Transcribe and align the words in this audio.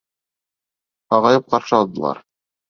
Һағайып 1.15 1.53
ҡаршы 1.55 1.77
алдылар. 1.81 2.25